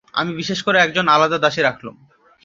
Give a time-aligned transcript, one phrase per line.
[0.13, 1.95] আমি বিশেষ করে একজন আলাদা দাসী রাখলুম।